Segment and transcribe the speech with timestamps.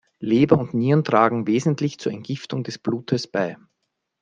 [0.19, 3.55] Leber und Nieren tragen wesentlich zur Entgiftung des Blutes bei.